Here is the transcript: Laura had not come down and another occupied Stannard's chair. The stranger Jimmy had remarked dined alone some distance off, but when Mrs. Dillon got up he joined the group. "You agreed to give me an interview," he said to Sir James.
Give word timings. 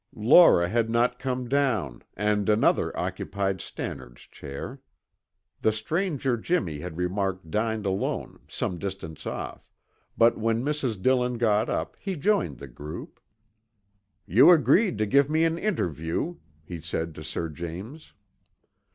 Laura 0.15 0.67
had 0.67 0.89
not 0.89 1.19
come 1.19 1.47
down 1.47 2.01
and 2.15 2.49
another 2.49 2.91
occupied 2.97 3.61
Stannard's 3.61 4.21
chair. 4.23 4.81
The 5.61 5.71
stranger 5.71 6.37
Jimmy 6.37 6.79
had 6.79 6.97
remarked 6.97 7.51
dined 7.51 7.85
alone 7.85 8.39
some 8.47 8.79
distance 8.79 9.27
off, 9.27 9.69
but 10.17 10.39
when 10.39 10.65
Mrs. 10.65 10.99
Dillon 10.99 11.37
got 11.37 11.69
up 11.69 11.95
he 11.99 12.15
joined 12.15 12.57
the 12.57 12.67
group. 12.67 13.19
"You 14.25 14.49
agreed 14.49 14.97
to 14.97 15.05
give 15.05 15.29
me 15.29 15.43
an 15.43 15.59
interview," 15.59 16.37
he 16.63 16.81
said 16.81 17.13
to 17.13 17.23
Sir 17.23 17.47
James. 17.49 18.13